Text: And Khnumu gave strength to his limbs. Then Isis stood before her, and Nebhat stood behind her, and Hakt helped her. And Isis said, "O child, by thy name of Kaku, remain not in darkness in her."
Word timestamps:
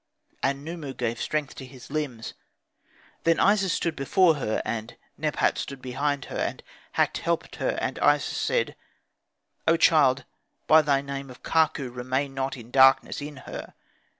And 0.41 0.65
Khnumu 0.65 0.97
gave 0.97 1.21
strength 1.21 1.53
to 1.57 1.65
his 1.67 1.91
limbs. 1.91 2.33
Then 3.23 3.39
Isis 3.39 3.73
stood 3.73 3.95
before 3.95 4.37
her, 4.37 4.59
and 4.65 4.97
Nebhat 5.15 5.59
stood 5.59 5.79
behind 5.79 6.25
her, 6.25 6.37
and 6.39 6.63
Hakt 6.93 7.19
helped 7.19 7.57
her. 7.57 7.77
And 7.79 7.99
Isis 7.99 8.35
said, 8.35 8.75
"O 9.67 9.77
child, 9.77 10.25
by 10.65 10.81
thy 10.81 11.01
name 11.01 11.29
of 11.29 11.43
Kaku, 11.43 11.93
remain 11.95 12.33
not 12.33 12.57
in 12.57 12.71
darkness 12.71 13.21
in 13.21 13.35
her." 13.45 13.75